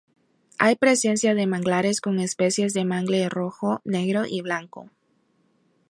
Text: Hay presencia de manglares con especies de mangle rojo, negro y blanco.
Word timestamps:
Hay 0.57 0.77
presencia 0.77 1.35
de 1.35 1.45
manglares 1.45 2.01
con 2.01 2.19
especies 2.19 2.73
de 2.73 2.85
mangle 2.85 3.29
rojo, 3.29 3.81
negro 3.85 4.23
y 4.27 4.41
blanco. 4.41 4.89